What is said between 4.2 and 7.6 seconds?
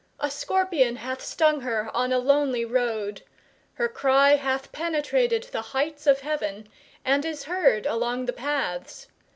hath penetrated the heights of heaven, and is